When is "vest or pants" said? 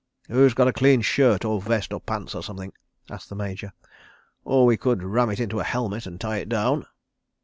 1.61-2.33